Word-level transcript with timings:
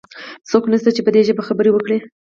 څوک 0.49 0.63
نشته 0.71 0.89
چې 0.95 1.01
په 1.03 1.11
دي 1.13 1.21
ژبه 1.27 1.43
خبرې 1.47 1.69
وکړي؟ 1.73 1.97